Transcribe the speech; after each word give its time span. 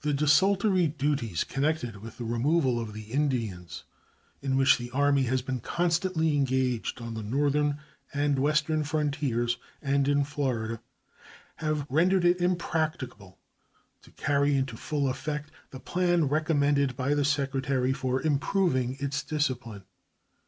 The 0.00 0.12
desultory 0.12 0.88
duties 0.88 1.44
connected 1.44 1.98
with 1.98 2.18
the 2.18 2.24
removal 2.24 2.80
of 2.80 2.92
the 2.92 3.12
Indians, 3.12 3.84
in 4.40 4.56
which 4.56 4.76
the 4.76 4.90
Army 4.90 5.22
has 5.30 5.40
been 5.40 5.60
constantly 5.60 6.34
engaged 6.34 7.00
on 7.00 7.14
the 7.14 7.22
northern 7.22 7.78
and 8.12 8.40
western 8.40 8.82
frontiers 8.82 9.58
and 9.80 10.08
in 10.08 10.24
Florida, 10.24 10.80
have 11.58 11.86
rendered 11.88 12.24
it 12.24 12.40
impracticable 12.40 13.38
to 14.02 14.10
carry 14.10 14.56
into 14.56 14.76
full 14.76 15.08
effect 15.08 15.52
the 15.70 15.78
plan 15.78 16.24
recommended 16.24 16.96
by 16.96 17.14
the 17.14 17.24
Secretary 17.24 17.92
for 17.92 18.20
improving 18.20 18.96
its 18.98 19.22
discipline. 19.22 19.84